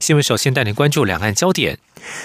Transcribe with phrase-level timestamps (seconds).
[0.00, 0.22] 新闻。
[0.22, 1.78] 首先带您关注两岸焦点。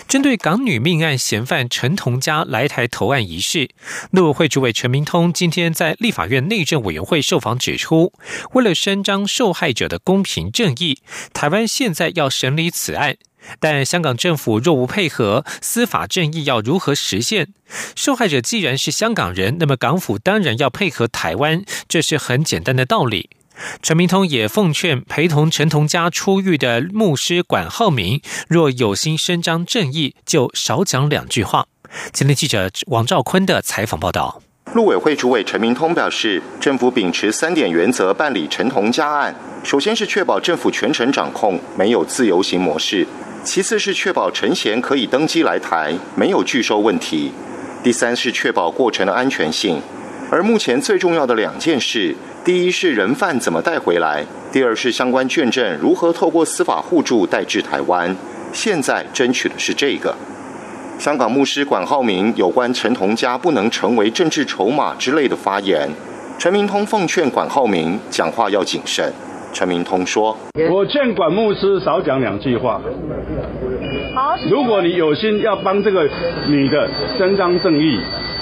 [0.07, 3.69] 针对港女命案嫌犯陈同佳来台投案一事，
[4.09, 8.11] 陆委会主委陈明通今天在立法院内政委员会受访指出，
[8.53, 10.99] 为了伸张受害者的公平正义，
[11.31, 13.17] 台湾现在要审理此案，
[13.59, 17.49] 但香港政府若无配合，司法正义要如何实现？
[17.95, 23.29] 受害者既然是香港人，那么港府当然要配合台湾，这是很简单的道理。
[23.81, 31.65] 陈明通也奉劝陪同陈同佳出狱的牧师管浩明，若有心伸张正义，就少讲两句话。
[32.11, 34.41] 今天记者王兆坤的采访报道。
[34.73, 43.05] 陆委会主委陈明通表示，政府秉持三点原则办理陈同佳案：首先是确保政府全程掌控，没有自由行模式；
[43.43, 47.31] 其次是确保陈贤可以登机来台，没有拒收问题；
[47.81, 49.81] 第三是确保过程的安全性。
[50.29, 52.15] 而目前最重要的两件事。
[52.47, 58.15] 第一是人犯怎么带回来，第二是相关卷证如何透过司法互助带至台湾。
[58.53, 60.15] 现在争取的是这个。
[60.97, 65.89] 香港牧师管浩明有关陈同佳不能成为政治筹码之类的发言，
[66.39, 69.11] 陈明通奉劝管浩明讲话要谨慎。
[69.51, 70.37] 陈明通说
[70.71, 72.79] ：“我劝管牧师少讲两句话。
[74.49, 76.09] 如果你有心要帮这个
[76.47, 77.99] 女的伸张正义，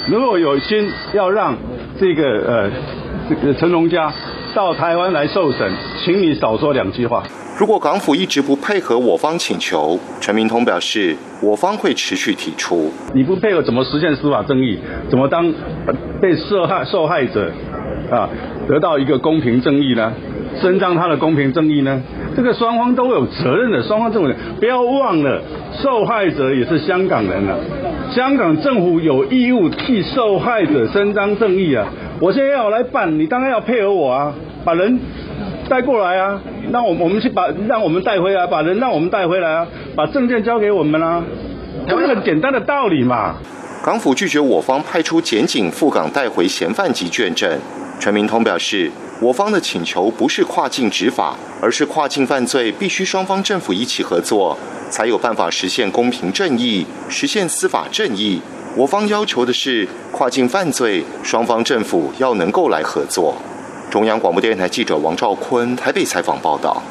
[0.08, 1.56] 如果有心要让
[1.98, 2.70] 这个呃。”
[3.28, 4.12] 这个陈龙家
[4.54, 5.68] 到台湾来受审，
[6.04, 7.24] 请你少说两句话。
[7.58, 12.92] 如果港府一直不配合我方请求，陈明通表示，我方会持续提出。
[13.14, 14.78] 你不配合，怎么实现司法正义？
[15.10, 15.52] 怎么当
[16.20, 17.50] 被受害受害者
[18.10, 18.28] 啊
[18.68, 20.12] 得到一个公平正义呢？
[20.60, 22.00] 伸张他的公平正义呢？
[22.36, 25.42] 这个双方都有责任的，双方政府不要忘了，
[25.82, 27.56] 受害者也是香港人啊，
[28.14, 31.86] 香港政府有义务替受害者伸张正义啊。
[32.18, 34.32] 我现在要来办，你当然要配合我啊，
[34.64, 34.98] 把人
[35.68, 36.40] 带过来啊，
[36.72, 41.22] 让我我们去把让我们带回来，把人让我们带回来啊，把证件交给我们啊，
[41.86, 43.34] 这是很简单的道理嘛。
[43.84, 47.58] 港府拒绝我方派出检警赴港带回嫌犯及卷证。
[48.00, 48.90] 陈明通表示，
[49.20, 54.56] 我方的请求不是跨境执法，而是跨境犯罪必须双方政府一起合作，
[54.88, 58.40] 才有办法实现公平正义，实现司法正义。
[58.76, 63.34] 我方要求的是跨境犯罪，双方政府要能够来合作。
[63.90, 66.82] 中央广播电台记者王兆坤台北采访报道。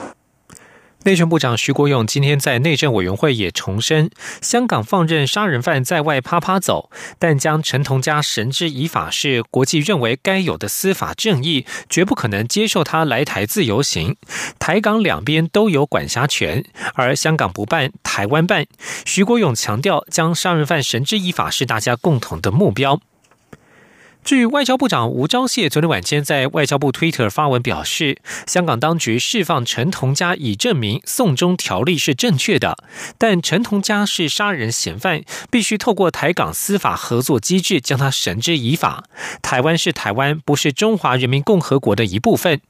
[1.06, 4.10] 内政部长徐国勇今天在内政委员会也重申，
[4.42, 6.90] 香港放任杀人犯在外趴趴走，
[7.20, 14.18] 但将陈同佳绳之以法是国际认为该有的司法正义，绝不可能接受他来台自由行。
[14.58, 16.66] 台港两边都有管辖权，
[16.96, 18.66] 而香港不办，台湾办。
[19.06, 23.00] 徐国勇强调，将杀人犯绳之以法是大家共同的目标。
[24.26, 32.76] 据外交部长吴钊燮昨天晚间在外交部 Twitter 发文表示，香港当局释放陈同佳已证明送中条例是正确的，
[33.20, 35.22] 但陈同佳是杀人嫌犯，
[35.52, 39.04] 必须透过台港司法合作机制将他绳之以法。
[39.44, 42.62] 台湾是台湾，不是中华人民共和国的一部分。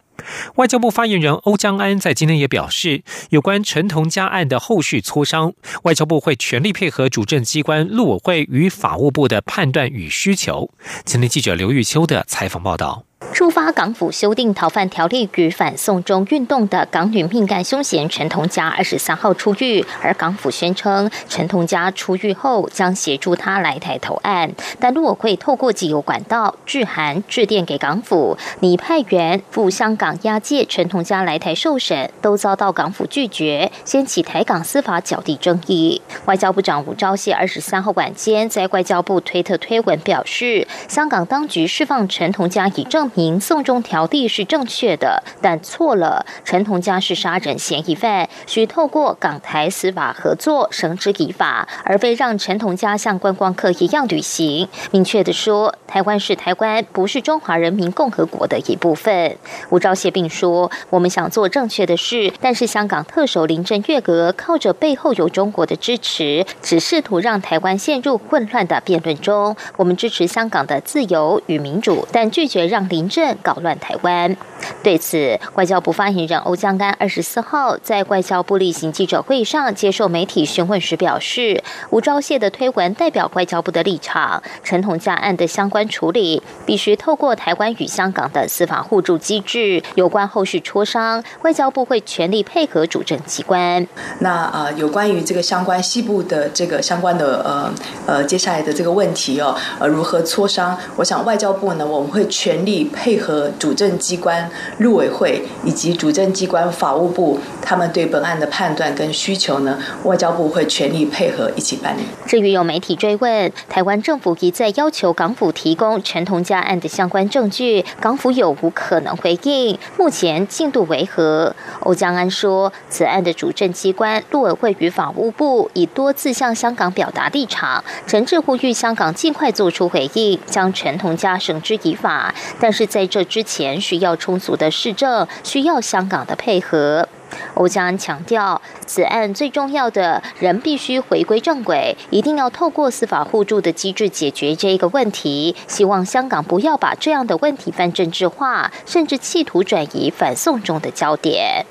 [0.56, 5.54] 外交部发言人欧江安在今天也表示，有关陈同佳案的后续磋商，
[5.84, 10.70] 外交部会全力配合主政机关陆委会与法务部的判断与需求。
[11.04, 13.06] 今天记者刘玉秋的采访报道。
[13.34, 24.50] 触发港府修订逃犯条例与反送中运动的港女命案凶嫌陈同佳，二十三号出狱，而港府宣称陈同佳出狱后将协助他来台投案，
[24.80, 36.02] 但陆委会透过既有管道致函致电给港府，拟派员赴香港押解陈同佳来台受审，都遭到港府拒绝，掀起台港司法角力争议。
[36.26, 43.40] 外交部长吴钊燮二十三号晚间在外交部推特推文表示，香港当局释放陈同佳已证明。
[43.40, 46.26] 送中条例是正确的，但错了。
[46.44, 54.68] 陈同佳是杀人嫌疑犯，需透过港台司法合作绳之以法，而非让陈同佳像观光客一样旅行。
[54.92, 59.38] 明确的说，台湾是台湾，不是中华人民共和国的一部分。
[59.70, 69.56] 吴钊燮并说：“我们想做正确的事，但是香港特首林郑月娥靠着背后有中国的支持，只试图让台湾陷入混乱的辩论中。
[69.78, 74.36] 我们支持香港的自由与民主，但拒绝让林。”政搞乱台湾。
[74.84, 84.42] 对此，外交部发言人欧江安二十四号在外交部例行记者会上接受媒体询问时表示，吴钊燮的推文代表外交部的立场。
[84.64, 85.86] 陈同佳案的相关。
[85.88, 89.82] 处理，必须透过台湾与香港的司法互助机制。
[89.94, 93.88] 有关后续磋商，外交部会全力配合主政机关。
[94.20, 97.72] 那呃，有关于这个相关西部的这个相关的呃
[98.08, 100.76] 呃接下来的这个问题哦，呃如何磋商？
[100.96, 104.50] 我想外交部呢，我们会全力配合主政机关、
[104.80, 112.02] 陆委会以及主政机关法务部，他们对本案的判断跟需求呢，外交部会全力配合一起办理。
[112.26, 119.78] 至于有媒体追问，台湾政府一再要求港府提供陈同佳案的相关证据，港府有无可能回应？
[119.98, 121.56] 目前进度为何？
[121.82, 132.34] 欧江安说，此案的主政机关陆委会与法务部已多次向香港表达立场，诚挚呼吁香港尽快做出回应，将陈同佳绳之以法。
[132.60, 137.08] 但是在这之前，需要充足的市政，需要香港的配合。
[137.54, 145.56] 欧江安强调，此案最重要的人必须回归正轨，一定要透过司法互助的机制解决这一个问题。
[145.68, 151.66] 希望香港不要把这样的问题泛政治化，甚至企图转移反送中的焦点。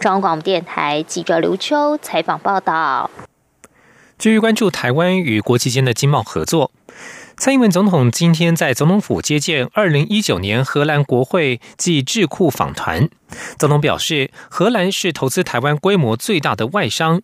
[0.00, 3.08] 中央广播电台记者刘秋采访报道。
[4.18, 6.72] 继续关注台湾与国际间的经贸合作。
[7.38, 13.08] 蔡英文总统今天在总统府接见二零一九年荷兰国会暨智库访团。
[13.56, 17.22] 总统表示，荷兰是投资台湾规模最大的外商。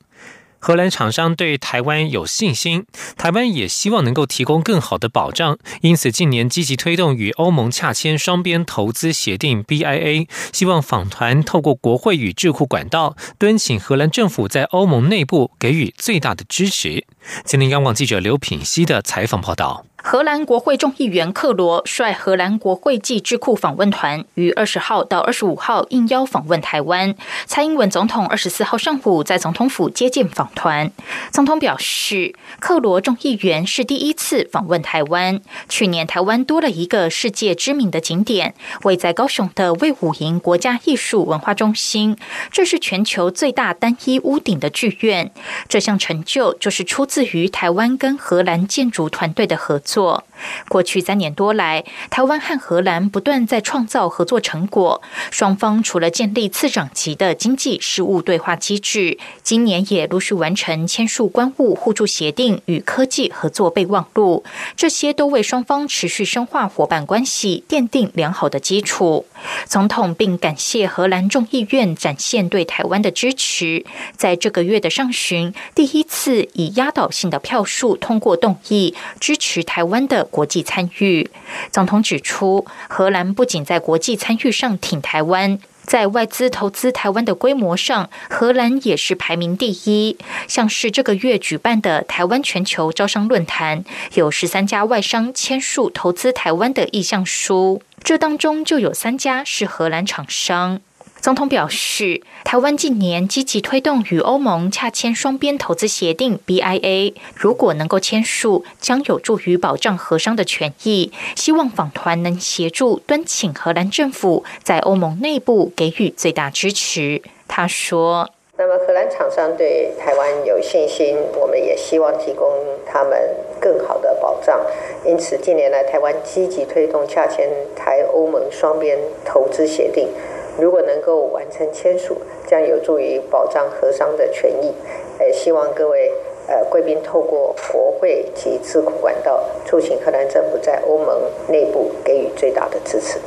[0.61, 2.87] 荷兰厂商对台湾有信心，
[3.19, 17.05] 台湾也希望能够提供更好的保障，因此近年积极推动与欧盟洽签双边投资协定 （BIA），希望访团透过国会与智库管道，敦请荷兰政府在欧盟内部给予最大的支持。
[17.45, 19.85] 今天央广记者刘品熙的采访报道。
[20.06, 27.15] 荷兰国会众议员克罗率荷兰国会暨智库访问团于二十号到二十五号应邀访问台湾。
[27.47, 30.93] 蔡英文总统二十四号上午在总统府接见访团。
[31.33, 35.41] 总统表示，克罗众议员是第一次访问台湾。
[35.71, 42.19] 去年台湾多了一个世界知名的景点，位在高雄的魏武营国家艺术文化中心，
[42.53, 45.33] 这是全球最大单一屋顶的剧院。
[45.67, 49.94] 这项成就就是出自于台湾跟荷兰建筑团队的合作。
[49.94, 50.25] 做
[50.69, 55.00] 过去三年多来，台湾和荷兰不断在创造合作成果。
[55.31, 64.43] 双方除了建立次长级的经济事务对话机制，今年也陆续完成签署关务互助协定与科技合作备忘录。
[64.75, 69.26] 这些都为双方持续深化伙伴关系奠定良好的基础。
[69.67, 73.85] 总统并感谢荷兰众议院展现对台湾的支持，
[74.17, 79.84] 在这个月的上旬，第一次以压倒性的票数通过动议支持台。
[79.85, 81.31] 湾的国际参与，
[81.71, 90.17] 总统指出，荷兰不仅在国际参与上挺台湾，在外资投资台湾的规模上，荷兰也是排名第一。
[90.49, 93.85] 像是这个月举办的台湾全球招商论坛，
[94.15, 100.81] 有十三家外商签署投资台湾的意向书，这当中就有三家是荷兰厂商。
[101.25, 111.11] 总统表示，台湾近年积极推动与欧盟洽签双边投资协定 （BIA），如果能够签署，将有助于保障荷商的权益。
[111.35, 117.23] 希望访团能协助敦请荷兰政府在欧盟内部给予最大支持。
[117.49, 118.29] 他说
[118.59, 122.47] ：“那么荷兰厂商对台湾有信心，我们也希望提供
[122.85, 123.19] 他们
[123.59, 124.61] 更好的保障。
[125.06, 130.11] 因此，近年来台湾积极推动洽签台欧盟双边投资协定。”
[130.59, 134.73] 如果能够完成签署，将有助于保障核商的权益。
[135.19, 136.13] 呃，希望各位
[136.46, 143.19] 呃贵宾透过国会及智库管道，促请荷兰政府在欧盟内部给予最大的支持。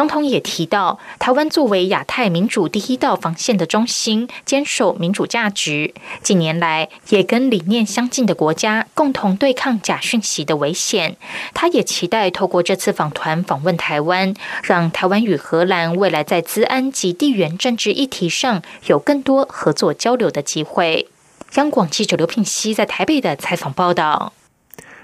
[0.00, 5.92] 总统也提到，台湾作为亚太民主第一道防线的中心，坚守民主价值。
[6.22, 11.18] 近年来，也跟理念相近的国家共同对抗假讯息的危险。
[11.52, 21.08] 他也期待透过这次访团访问台湾，让台湾与荷兰未来在资安及地缘政治议题上有更多合作交流的机会。
[21.56, 24.32] 央广记者刘品熙在台北的采访报道。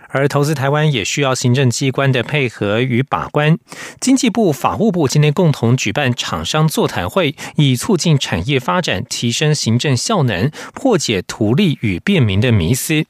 [0.08, 3.58] 而投资台湾也需要行政机关的配合与把关。
[4.00, 13.04] 经济部、法务部今天共同举办厂商座谈会，以促进产业发展、提升行政效能、破解图利与便民的迷思。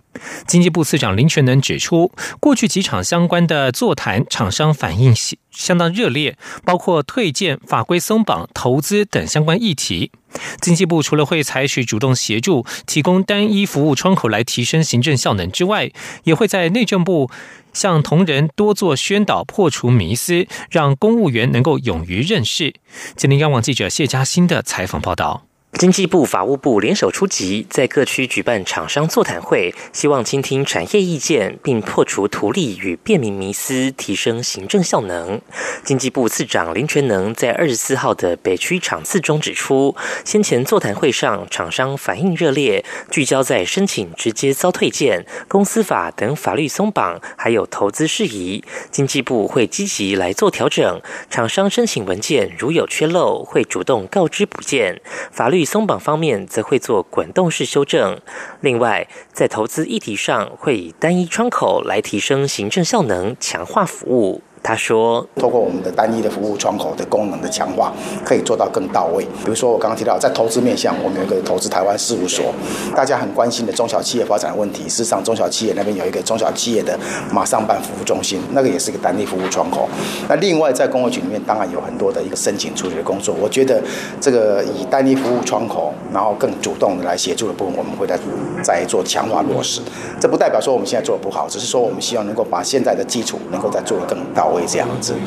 [0.47, 2.11] 经济部次长林全能指出，
[2.41, 5.15] 过去几场相关的座谈，厂商反映
[5.57, 10.13] 相当热烈，包括退件、法规松绑、投资等相关议题。
[10.61, 15.91] 经济部除了会采取主动协助，提供单一服务窗口来提升行政效能之外，
[16.25, 17.31] 也会在内政部
[17.73, 22.75] 向同仁多做宣导，破除迷思，让公务员能够勇于认识。
[23.17, 25.46] 今天央网记者谢嘉欣的采访报道。
[25.79, 35.39] 经济部、法务部联手出击，在各区举办厂商座谈会，希望倾听产业意见，并破除图利与便民迷思，提升行政效能。
[35.85, 48.65] 经济部次长林全能在二十四号的北区场次中指出，先前座谈会上厂商反应热烈，聚焦在申请直接遭退件、公司法等法律松绑，还有投资事宜。
[48.91, 55.03] 经济部会积极来做调整，厂商申请文件如有缺漏，会主动告知补件。
[55.31, 55.66] 法律。
[55.67, 58.19] 松绑方面则会做滚动式修正，
[58.63, 64.41] 另外在投资议题上会以单一窗口来提升行政效能，强化服务。
[64.67, 67.93] 他说：“透过我们的单一的服务窗口的功能的强化，
[68.25, 69.23] 可以做到更到位。
[69.45, 72.47] 比如说，我刚刚提到在投资面向，我们有一个投资台湾事务所，
[72.93, 74.83] 大家很关心的中小企业发展问题。
[74.89, 76.99] 事实上，中小企业那边有一个中小企业的
[77.33, 79.89] 马上办服务中心，那个也是个单一服务窗口。
[80.29, 83.37] 那另外在工会局里面，当然有很多的一个申请处理的工作。
[83.41, 83.81] 我觉得
[84.21, 88.19] 这个以单一服务窗口，然后更主动的来协助的部分，我们会在
[88.65, 89.81] 再做强化落实。
[90.21, 94.56] 这不代表说我们现在做的不好，只是说我们希望能够把现在的基础能够再做得更到位。”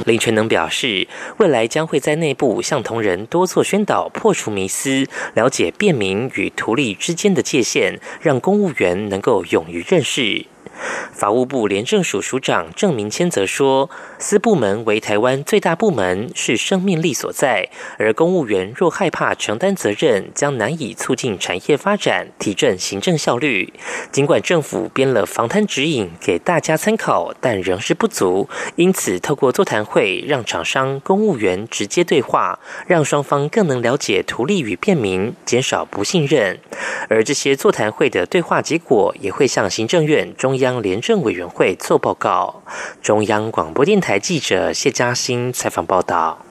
[0.06, 1.08] 林全能表示，
[1.38, 10.46] 未来将会在内部向同仁多做宣导，破除迷思，了解便民与图利之间的界限，让公务员能够勇于认识。
[11.12, 17.68] 法务部廉政署署长郑明谦则说：“司部门为台湾最大部门，是生命力所在。
[17.98, 23.74] 而公务员若害怕承担责任，将难以促进产业发展，提振行政效率。
[24.12, 28.48] 尽管政府编了防贪指引给大家参考，但仍是不足。
[28.78, 36.60] 因此，透过座谈会，让厂商、公务员直接对话，让双方更能了解图利与便民，减少不信任。
[37.10, 42.62] 而这些座谈会的对话结果，也会向行政院中央。”央廉政委员会做报告。
[43.02, 46.46] 中央广播电台记者谢嘉欣采访报道。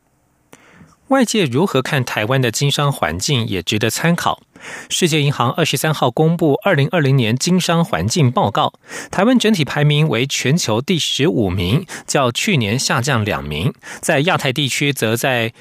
[1.08, 4.42] 外界如何看台湾的经商环境，也值得参考。
[4.90, 8.75] 世界银行二十三号公布二零二零年经商环境报告，
[9.10, 13.72] 台湾整体排名为全球第十五名，较去年下降两名。
[14.00, 15.52] 在亚太地区，则在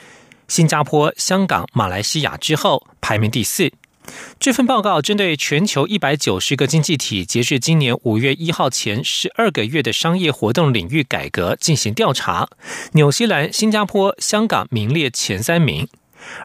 [0.48, 3.72] 新加坡、香港、马来西亚之后排名第四。
[4.40, 12.48] 这份报告针对全球一百九十个经济体，截至今年五月一号前十二个月的商业活动领域改革进行调查。
[12.94, 15.88] 纽西兰、新加坡、香港名列前三名，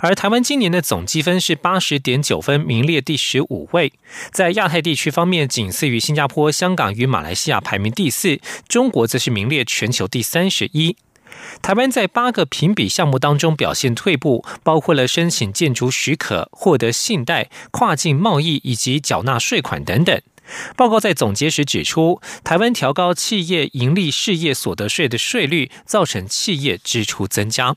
[0.01, 3.93] 而台湾今年的总积分是八十点九分，名列第十五位。
[4.33, 10.97] 在亚太地区方面，仅次于新加坡、香港与马来西亚排名第四，中国则是名列全球第三十一。
[11.61, 20.21] 台湾在八个评比项目当中表现退步，包括了申请建筑许可、获得信贷、跨境贸易以及缴纳税款等等。
[20.77, 27.77] 报告在总结时指出，台湾调高企业盈利事业所得税的税率，造成企业支出增加。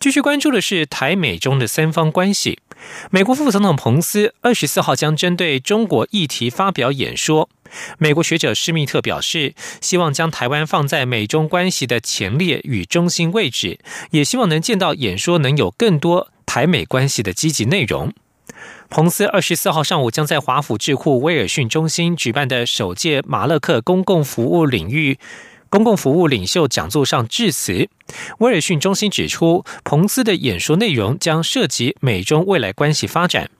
[0.00, 2.60] 继续关注的是台美中的三方关系。
[3.10, 7.48] 美国副总统彭斯二十四号将针对中国议题发表演说。
[7.98, 13.78] 美国学者施密特表示，希望将台湾放在美中关系的前列与中心位置，
[14.10, 18.12] 也希望能见到演说能有更多台美关系的积极内容。
[18.88, 25.18] 彭斯二十四号上午将在华府智库威尔逊中心举办的首届马勒克公共服务领域
[25.70, 27.88] 公共服务领袖讲座上致辞。
[28.38, 33.50] 威尔逊中心指出，彭斯的演说内容将涉及美中未来关系发展。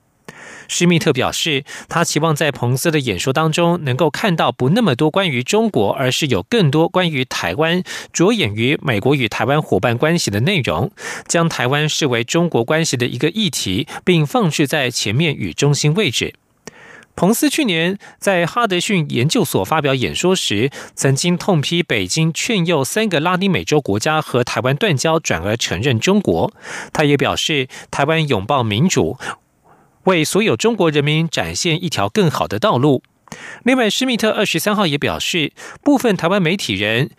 [0.70, 10.90] 施密特表示，他期望在彭斯的演说当中能够看到不那么多关于中国，而是有更多关于台湾，着眼于美国与台湾伙伴关系的内容，
[11.26, 16.34] 将台湾视为中国关系的一个议题，并放置在前面与中心位置。
[17.18, 26.52] 彭斯去年在哈德逊研究所发表演说时，曾经痛批北京劝诱三个拉丁美洲国家和台湾断交，转而承认中国。
[26.92, 29.18] 他也表示，台湾拥抱民主。
[30.04, 33.02] 为所有中国人民展现一条更好的道路。
[33.64, 37.10] 另外，施密特二十三号也表示，部分台湾媒体人、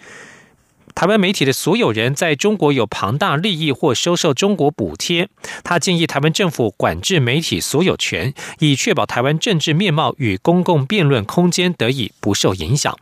[0.99, 5.29] 台湾媒体的所有人在中国有庞大利益或收受中国补贴。
[5.63, 12.99] 他建议台湾政府管制媒体所有权，以确保台湾政治面貌与公共辩论空间得以不受影响。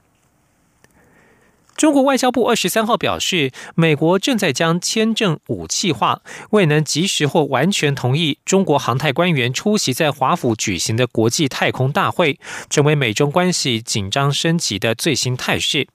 [1.76, 12.38] 中国外交部二十三号表示，美国正在将签证武器化，未能及时或完全同意中国航太官员出席在华府举行的国际太空大会，
[12.70, 15.88] 成为美中关系紧张升级的最新态势。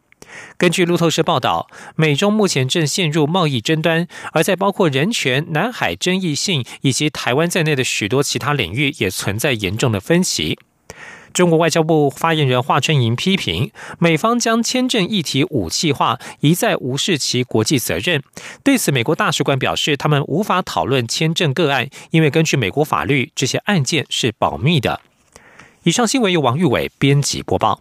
[0.57, 10.59] 根据路透社报道，美中目前正陷入贸易争端，而在包括人权、南海争议性以及台湾在内的许多其他领域，也存在严重的分歧。
[11.33, 18.23] 中国外交部发言人华春莹批评美方将签证议题武器化，一再无视其国际责任。
[18.63, 25.01] 对此，美国大使馆表示，他们无法讨论签证个案，因为根据美国法律，这些案件是保密的。
[25.85, 27.81] 以上新闻由王玉伟编辑播报。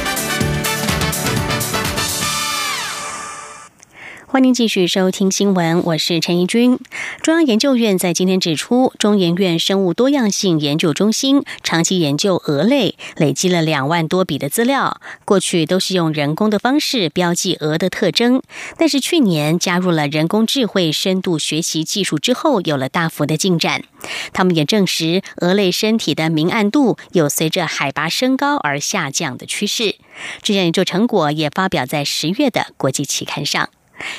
[4.31, 6.79] 欢迎继续收听新闻，我是陈怡君。
[7.21, 15.01] 中央研究院在今天指出，中研院生物多样性研究中心长期研究蛾类，累积了两万多笔的资料。
[15.25, 18.41] 过去都是用人工的方式标记蛾的特征，
[18.77, 23.83] 但是去年加入了人工智慧深度学习技术之后，有了大幅的进展。
[24.31, 29.95] 他们也证实，蛾类身体的明暗度有随着海拔升高而下降的趋势。
[30.41, 33.67] 这项研究成果也发表在十月的国际期刊上。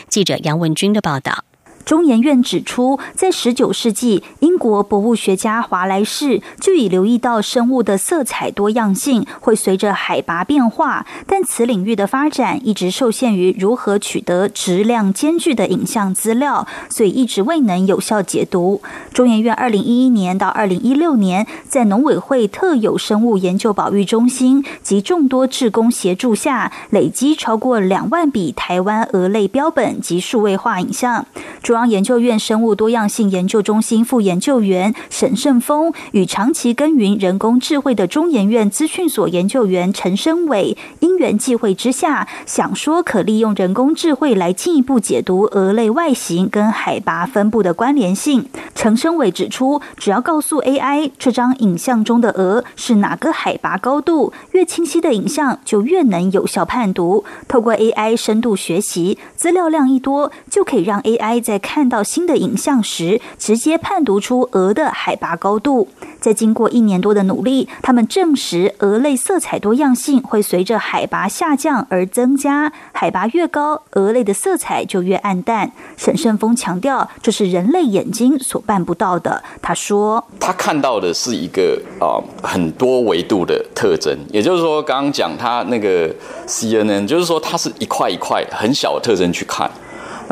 [0.09, 1.45] 记者杨文军的报道。
[1.85, 18.81] 中研院指出，在十九世纪，英国博物学家华莱士就已留意到生物的色彩多样性会随着海拔变化，但此领域的发展一直受限于如何取得质量兼具的影像资料，所以一直未能有效解读。
[19.13, 31.27] 中研院二零一一年到二零一六年，在农委会特有生物研究保育中心及众多志工协助下，累积超过两万笔台湾蛾类标本及数位化影像。
[31.73, 48.45] 中央研究院生物多样性研究中心副研究员沈胜峰与长期耕耘人工智慧的中研院资讯所研究员陈生伟因缘际会之下，想说可利用人工智慧来进一步解读蛾类外形跟海拔分布的关联性。
[48.75, 57.25] 陈生伟指出，只要告诉 AI 这张影像中的蛾是哪个海拔高度，越清晰的影像就越能有效判读。
[57.49, 65.89] 透过 AI 深度学习，资料量一多，就可以让 AI 在看到新的影像时，直接判读出鹅的海拔高度。
[66.21, 75.73] 在经过一年多的努力，他们证实鹅类色彩多样性会随着海拔下降而增加，海拔越高，鹅类的色彩就越暗淡。
[75.97, 79.43] 沈胜峰强调，这是人类眼睛所办不到的。
[79.61, 86.15] 他说：“他看到的是一个啊很多维度的特征，也就是说，刚刚讲他那个
[86.47, 89.69] CNN，就是说它是一块一块很小的特征去看。”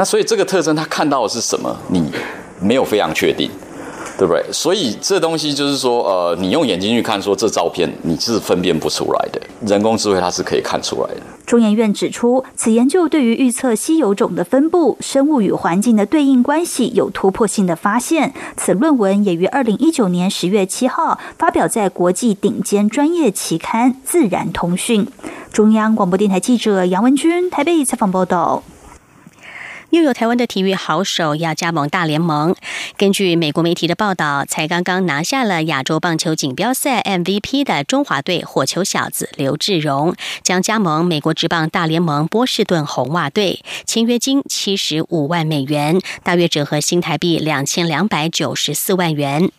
[0.00, 1.76] 那所以这个特征他看到的是什么？
[1.88, 2.02] 你
[2.58, 3.50] 没有非常确定，
[4.16, 4.42] 对不对？
[4.50, 9.38] 所以这东西就是说，呃，你用眼睛去看，说这照片你是分辨不出来的。
[9.66, 11.20] 人工智慧它是可以看出来的。
[11.44, 18.32] 中研院指出，此研究对于预测稀有种的分布、生物与环境的对应关系有突破性的发现。
[18.56, 25.04] 此论文也于二零一九年十月七号发表在国际顶尖专业期刊《自然通讯》。
[25.52, 28.62] 中央广播电台记者杨文君台北采访报道。
[29.90, 32.54] 又有台湾的体育好手要加盟大联盟。
[32.96, 49.50] 根据美国媒体的报道，才刚刚拿下了亚洲棒球锦标赛 MVP 的中华队火球小子刘志荣，将加盟美国职棒大联盟波士顿红袜队，签约金七十五万美元，大约折合新台币两千两百九十四万元。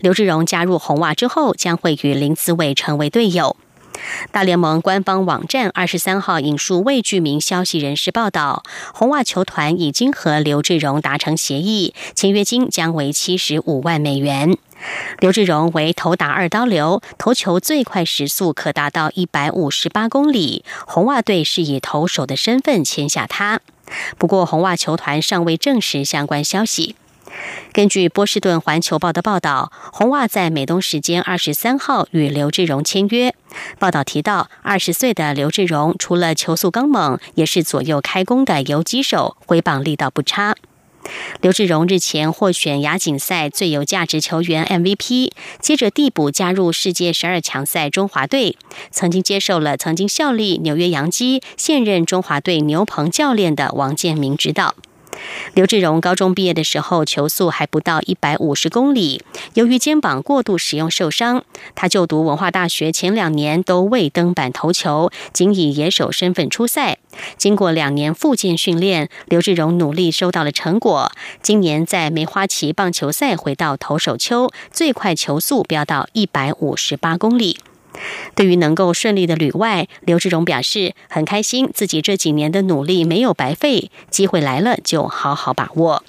[0.00, 3.56] 刘志荣加入红袜之后，将会与林子伟成为队友。
[4.30, 14.56] 大联盟官方网站二十三号引述未具名消息人士报道，红袜球团已经和刘志荣达成协议，签约金将为七十五万美元。
[15.20, 20.64] 刘志荣为头打二刀流，投球最快时速可达到一百五十八公里。
[20.86, 23.60] 红袜队是以投手的身份签下他，
[24.18, 26.94] 不过红袜球团尚未证实相关消息。
[27.72, 33.34] 根据波士顿环球报的报道，红袜在美东时间二十三号与刘志荣签约。
[33.78, 40.54] 报道提到，二十岁的刘志荣除了球速刚猛，也是左右开弓的游击手，挥棒力道不差。
[41.40, 48.56] 刘志荣日前获选亚锦赛最有价值球员 MVP，接着递补加入世界十二强赛中华队，
[48.90, 54.74] 曾经接受了曾经效力纽约洋基、现任中华队牛棚教练的王建民指导。
[55.54, 59.22] 刘志荣高中毕业的时候，球速还不到一百五十公里。
[59.54, 66.98] 由于肩膀过度使用受伤，他就读文化大学前两年都未登板投球，仅以野手身份出赛。
[67.36, 71.10] 经过两年复健训练，刘志荣努力收到了成果。
[71.42, 77.58] 今年在梅花旗棒球赛回到投手丘，最快球速飙到一百五十八公里。
[78.34, 86.02] 对于能够顺利的旅外，刘志荣表示很开心，自己这几年的努力没有白费，机会来了就好好把握。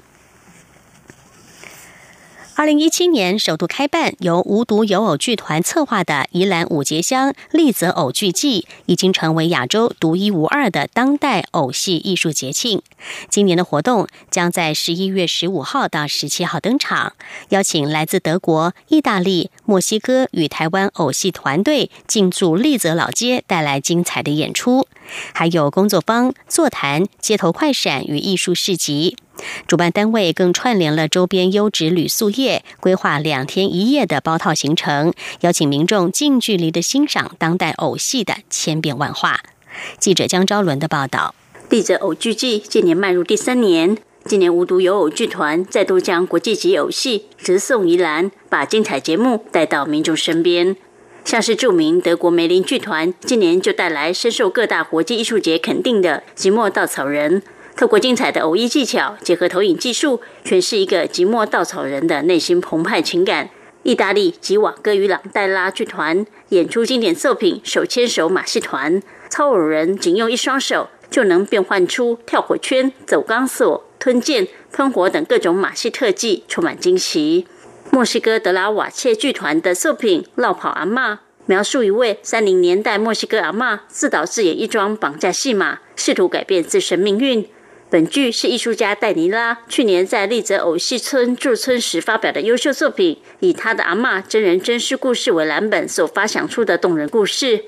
[2.58, 12.82] 二零一七年首度开办，由无独有偶剧团策划的宜兰五节乡丽泽偶剧季，已经成为亚洲独一无二的当代偶戏艺术节庆。
[13.30, 17.13] 今年的活动将在十一月十五号到十七号登场，
[17.50, 24.88] 邀请来自德国、意大利、墨西哥与台湾偶戏团队进驻丽泽老街，带来精彩的演出，
[25.32, 29.15] 还有工作坊、座谈、街头快闪与艺术市集。
[29.67, 39.41] 主办单位更串联了周边优质旅宿业，规划两天一夜的包套行程，邀请民众近距离的欣赏当代偶戏的千变万化。
[40.00, 41.36] 记者江昭伦的报道：
[41.69, 50.76] 地泽偶剧季今年迈入第三年，今年无独有偶剧团再度将国际级偶戏直送宜兰，把精彩节目带到民众身边。
[51.23, 57.41] 像是著名德国梅林剧团，今年就带来深受各大国际艺术节肯定的《寂寞稻草人》。
[57.77, 63.51] 透过精彩的偶艺技巧，结合投影技术，诠释一个寂寞稻草人的内心澎湃情感。
[63.83, 77.45] 意大利吉瓦戈与朗黛拉剧团演出经典作品《手牵手马戏团》，操偶人仅用一双手就能变换出跳火圈、走钢索、吞剑、喷火等各种马戏特技，充满惊奇。
[77.91, 81.13] 墨西哥德拉瓦切剧团的作品《绕跑阿妈》，
[81.45, 87.47] 描述一位三零年代墨西哥阿妈自导自演一桩绑架戏码，试图改变自身命运。
[87.89, 97.63] 本剧是艺术家戴尼拉去年在丽泽偶戏村驻村时发表的优秀作品，以他的阿嬷真人真事故事为蓝本所发想出的动人故事。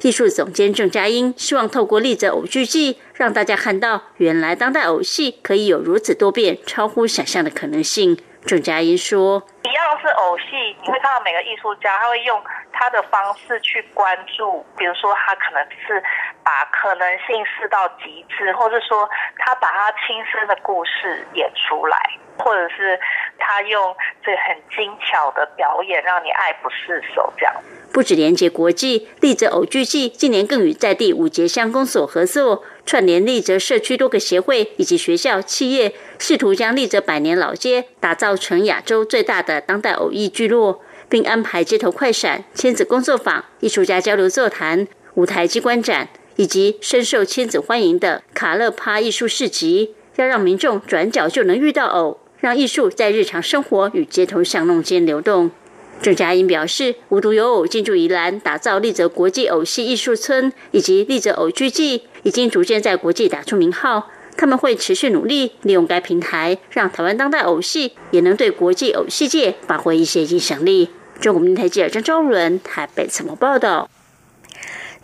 [0.00, 8.16] 艺术总监郑佳音希望透过丽泽偶剧季，让大家看到原来当代偶戏可以有如此多变、超乎想象的可能性。
[8.46, 16.02] 郑佳音说：“一样是偶戏，你会看到每个艺术家他会用他的方式去关注，比如说他可能是。”
[16.48, 21.98] 把可能性试到极致，或者说他把他亲身的故事演出来，
[22.38, 22.98] 或者是
[23.38, 27.30] 他用这很精巧的表演让你爱不释手。
[27.36, 27.54] 这样
[27.98, 46.08] 不止连接国际，立泽偶剧季近年更与在地五节乡公所合作，串联立泽社区多个协会以及学校企业，试图将立泽百年老街打造成亚洲最大的当代偶艺聚落，并安排街头快闪、亲子工作坊、艺术家交流座谈、舞台机关展。
[46.36, 55.50] 以及深受亲子欢迎的卡勒帕艺术市集，要让民众转角就能遇到偶，让艺术在日常生活与街头巷弄间流动。
[56.00, 64.08] 郑佳音表示，无独有偶进驻宜兰，打造立泽国际偶戏艺术村以及立泽偶剧季，已经逐渐在国际打出名号。
[64.36, 70.90] 他们会持续努力，利用该平台，让台湾当代偶戏也能对国际偶戏界发挥一些影响力。
[71.20, 73.90] 中国电台记者张昭伦台北采访报道？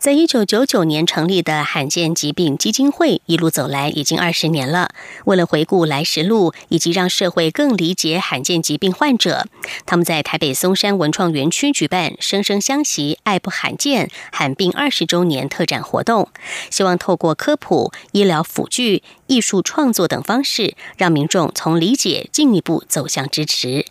[0.05, 4.91] 在一九九九年成立的罕见疾病基金会，一路走来已经二十年了。
[5.25, 9.47] 为了回顾来时路，以及让社会更理解罕见疾病患者，
[9.87, 16.29] 他们在台北松山文创园区举办“生生相惜，爱不罕见”罕病二十周年特展活动，
[16.71, 23.87] 希望透过科普、医疗辅具、艺术创作等方式，让民众从理解进一步走向支持。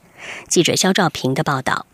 [0.48, 1.88] 记者肖兆平的报道。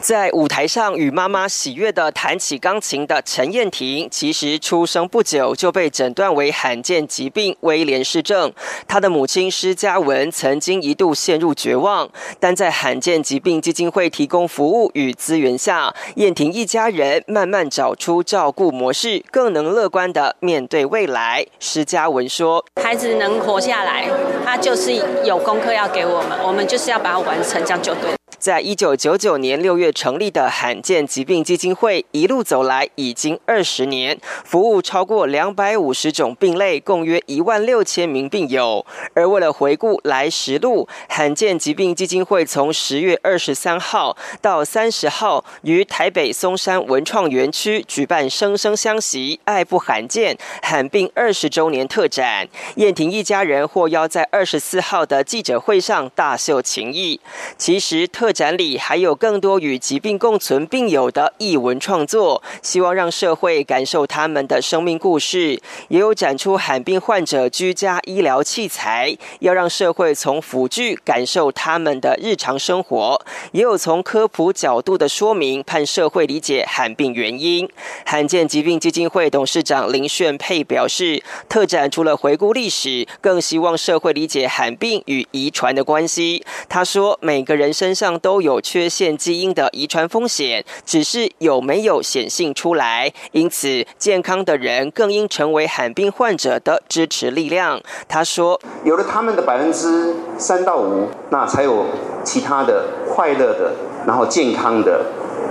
[0.00, 8.52] 在舞台上与妈妈喜悦的弹起钢琴的陈燕婷，其实出生不久就被诊断为罕见疾病威廉氏症。
[8.88, 21.46] 她的母亲施嘉文曾经一度陷入绝望，但在罕见疾病基金会提供服务与资源下，燕婷一家人慢慢找出照顾模式，更能乐观的面对未来。
[21.58, 24.08] 施嘉文说：“孩子能活下来，
[24.44, 38.84] 他就是有功课要给我们，我们就是要把它完成，这样就对。”在一九九九年六月成立的罕见疾病基金会，一路走来已经二十年，服务超过两百五十种病类，共约一万六千名病友。
[39.14, 52.48] 而为了回顾来时路，罕见疾病基金会从十月二十三号到三十号，于台北松山文创园区举办“生生相惜，爱不罕见”罕病二十周年特展。
[52.76, 57.20] 燕婷一家人获邀在二十四号的记者会上大秀情谊。
[57.58, 65.58] 其实特展里还有更多与疾病共存病友的译文创作，希望让社会感受他们的生命故事。
[65.88, 73.18] 也有展出罕病患者居家医疗器材，要让社会从辅具感受他们的日常生活。
[73.52, 77.66] 也有从科普角度的说明，盼社会理解罕病原因。
[78.04, 86.44] 罕见疾病基金会董事长林炫佩表示，特展除了回顾历史，更希望社会理解罕病与遗传的关系。
[86.68, 88.09] 他说，每个人身上。
[88.18, 93.12] 都有缺陷基因的遗传风险，只是有没有显性出来。
[93.32, 97.80] 因此，健康的人更应成为罕病患者的支持力量。
[98.08, 101.86] 他说：“有了他们的百分之三到五，那才有
[102.24, 103.72] 其他的快乐的，
[104.06, 105.06] 然后健康的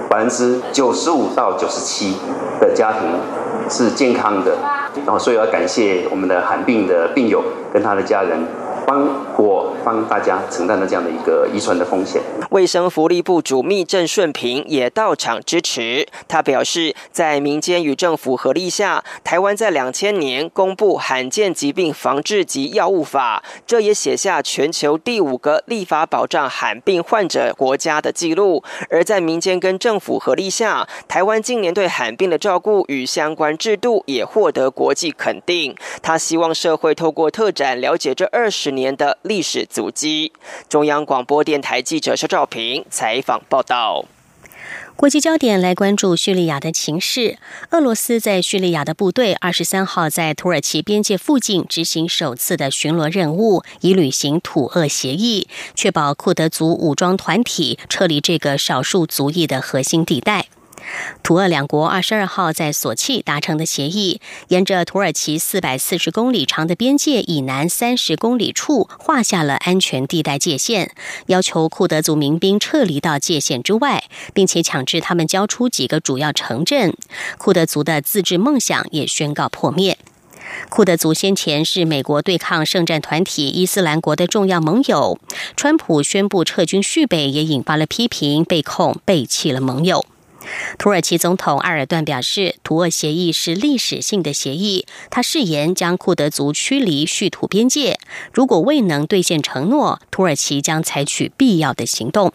[0.09, 2.15] 百分之九十五到九十七
[2.59, 3.01] 的家庭
[3.69, 4.57] 是健康的。
[5.05, 8.45] 然后，所以要感谢我们的罕病的病友跟他的家人。”
[8.89, 12.19] 帮我帮大家承担了这样的一个遗传的风险。
[12.49, 16.07] 卫生福利部主秘郑顺平也到场支持。
[16.27, 28.63] 他表示，在民间与政府合力下，台湾在两千年公布《罕见疾病防治及药物法》，这也写下全球第五个立法保障罕病患者国家的记录。
[28.89, 35.75] 而在民间跟政府合力下，台湾近年对罕病的照顾与相关制度也获得国际肯定。
[36.01, 38.78] 他希望社会透过特展了解这二十年。
[38.79, 40.31] 年的历史足迹。
[40.67, 44.05] 中央广播电台记者肖兆平采访报道。
[44.95, 47.37] 国际焦点来关注叙利亚的情势。
[47.71, 60.47] 俄罗斯在叙利亚的部队二十三号在土耳其边界附近执行首次的巡逻任务，以履行土俄协议，确保库德族武装团体撤离这个少数族裔的核心地带。
[61.21, 70.91] 土俄两国二十二号在索契达成的协议，沿着土耳其四百四十公里长的边界以南三十公里处画下了安全地带界限，
[71.27, 76.95] 要求库德族民兵撤离到界限之外，并且强制他们交出几个主要城镇。
[77.37, 79.97] 库德族的自治梦想也宣告破灭。
[80.69, 85.19] 库德族先前是美国对抗圣战团体伊斯兰国的重要盟友，
[85.55, 90.03] 川普宣布撤军续北，也引发了批评，被控背弃了盟友。
[90.77, 94.85] 土耳其总统埃尔段表示，土俄协议是历史性的协议。
[95.09, 97.99] 他誓言将库德族驱离叙土边界。
[98.31, 102.33] 如果未能兑现承诺，土耳其将采取必要的行动。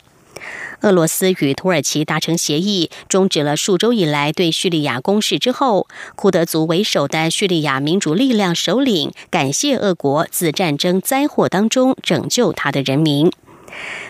[0.82, 13.32] 俄罗斯与土耳其达成协议，终止了数周以来对叙利亚攻势之后，库德族为首的叙利亚民主力量首领感谢俄国自战争灾祸当中拯救他的人民。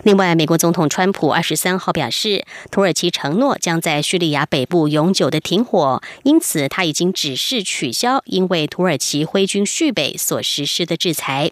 [0.03, 11.51] 另外，美国总统川普二十三号表示，土耳其承诺将在叙利亚北部永久的停火，因此他已经指示取消因为土耳其挥军续北所实施的制裁。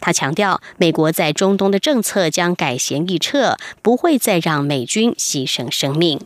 [0.00, 6.20] 他强调，美国在中东的政策将改弦易辙，不会再让美军牺牲生命。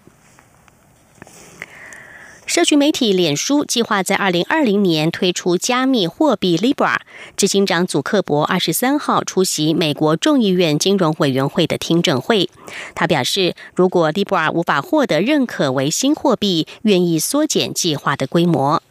[2.48, 6.96] 社群媒体脸书计划在二零二零年推出加密货币 Libra。
[7.36, 12.48] 执行长祖克伯二十三号出席美国众议院金融委员会的听证会，
[12.94, 18.82] 他表示，如果 Libra 无法获得认可为新货币，愿意缩减计划的规模。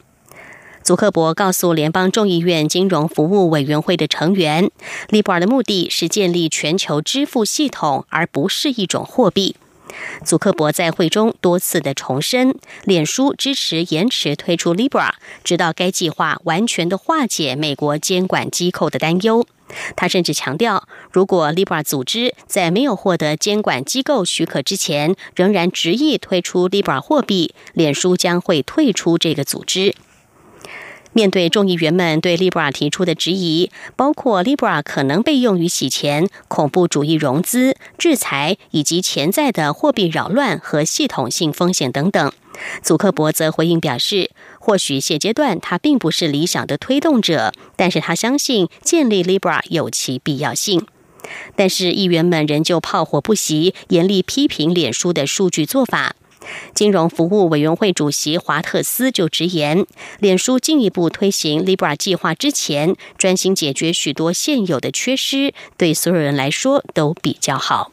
[0.84, 4.70] 祖克伯告诉联邦众议院金融服务委员会的成员
[5.10, 9.56] ，Libra 的目的是建立全球支付系统，而不是一种货币。
[10.26, 15.12] 祖克伯在会中多次的重申，脸书支持延迟推出 Libra，
[15.44, 19.46] 直到该计划完全的化解美国监管机构的担忧。
[19.98, 29.94] 他甚至强调，如果 Libra 组织在没有获得监管机构许可之前，仍然执意推出 Libra 货币，脸书将会退出这个组织。
[31.18, 42.32] 面对众议员们对 Libra 提出的质疑，包括 Libra 可能被用于洗钱、恐怖主义融资、制裁以及潜在的货币扰乱和系统性风险等等，
[42.84, 50.86] 祖克伯则回应表示，或许现阶段他并不是理想的推动者，但是他相信建立 Libra 有其必要性。
[51.56, 56.16] 但是议员们仍旧炮火不息，严厉批评脸书的数据做法。
[56.74, 59.86] 金融服务委员会主席华特斯就直言，
[60.20, 67.92] 脸书进一步推行 Libra 计划之前，专心解决许多现有的缺失，对所有人来说都比较好。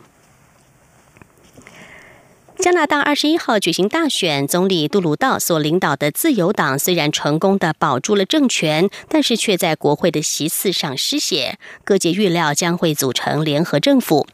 [2.56, 14.26] 加拿大二十一号举行大选，总理杜鲁道所领导的自由党虽然成功的保住了政权，但是却在国会的席次上失血，各界预料将会组成联合政府。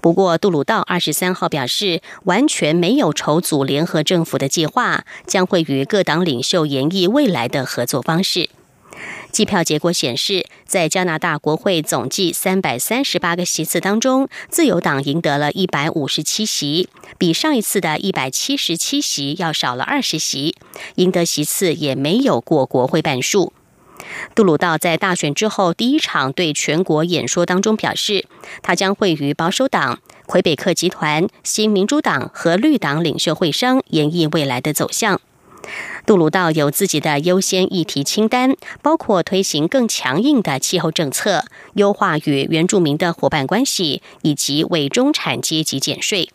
[0.00, 8.50] 不过，杜鲁道二十三号表示，完全没有筹组联合政府的计划，将会与各党领袖研议未来的合作方式。
[9.32, 20.56] 计票结果显示，在加拿大国会总计三百三十八个席次当中，自由党赢得了一百五十七席，比上一次的一百七十七席要少了二十席，
[20.96, 23.52] 赢得席次也没有过国会半数。
[24.34, 28.26] 杜鲁道在大选之后第一场对全国演说当中表示，
[28.62, 35.20] 他将会与保守党、魁北克集团、新民主党和绿党领袖会商，演绎未来的走向。
[36.06, 41.44] 杜鲁道有自己的优先议题清单，包括推行更强硬的气候政策、
[41.74, 46.30] 优化与原住民的伙伴关系，以及为中产阶级减税。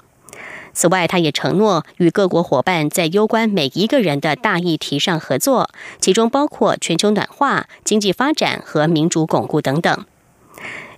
[0.76, 10.06] 此外，他也承诺与各国伙伴在攸关每一个人的大议题上合作，其中包括全球暖化、经济发展和民主巩固等等。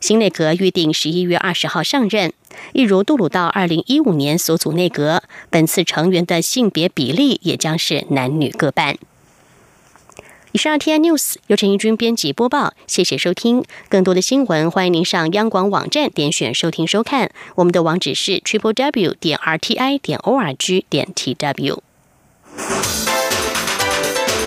[0.02, 2.34] 新内阁预定十一月二十号上任，
[2.74, 8.98] 一如杜鲁道二零一五年所组内阁，本次成员的性别比例也将是男女各半。
[10.58, 13.64] 十二 T I News 由陈一军编辑播报，谢谢收听。
[13.90, 17.32] 更多的新闻，欢迎您上央广网站点选收听收看。
[17.56, 21.84] 我们的网址是 triple w 点 r t i 点 o r g 点 t w。